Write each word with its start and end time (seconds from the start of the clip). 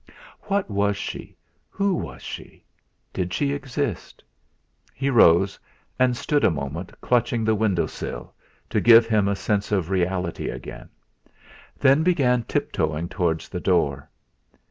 What 0.45 0.67
was 0.67 0.97
she, 0.97 1.35
who 1.69 1.93
was 1.93 2.23
she, 2.23 2.63
did 3.13 3.31
she 3.35 3.53
exist? 3.53 4.23
He 4.95 5.11
rose 5.11 5.59
and 5.99 6.17
stood 6.17 6.43
a 6.43 6.49
moment 6.49 6.91
clutching 7.01 7.43
the 7.45 7.53
window 7.53 7.85
sill, 7.85 8.33
to 8.71 8.81
give 8.81 9.05
him 9.05 9.27
a 9.27 9.35
sense 9.35 9.71
of 9.71 9.91
reality 9.91 10.49
again; 10.49 10.89
then 11.77 12.01
began 12.01 12.41
tiptoeing 12.45 13.09
towards 13.09 13.47
the 13.47 13.59
door. 13.59 14.09